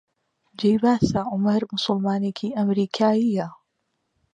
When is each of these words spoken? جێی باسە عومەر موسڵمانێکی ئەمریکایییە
جێی 0.59 0.77
باسە 0.83 1.21
عومەر 1.31 1.61
موسڵمانێکی 1.69 2.55
ئەمریکایییە 2.57 3.47